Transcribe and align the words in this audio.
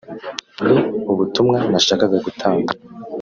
ni 0.69 0.79
ubutumwa 1.11 1.57
nashakaga 1.71 2.17
gutanga 2.25 2.71